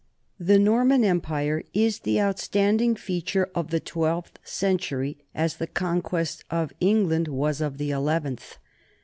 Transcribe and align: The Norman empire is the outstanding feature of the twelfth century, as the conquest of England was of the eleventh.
The 0.39 0.57
Norman 0.57 1.03
empire 1.03 1.63
is 1.75 1.99
the 1.99 2.19
outstanding 2.19 2.95
feature 2.95 3.51
of 3.53 3.69
the 3.69 3.79
twelfth 3.79 4.39
century, 4.43 5.19
as 5.35 5.57
the 5.57 5.67
conquest 5.67 6.43
of 6.49 6.73
England 6.79 7.27
was 7.27 7.61
of 7.61 7.77
the 7.77 7.91
eleventh. 7.91 8.57